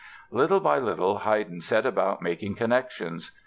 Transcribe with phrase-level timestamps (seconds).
[0.31, 3.29] Little by little Haydn set about making connections.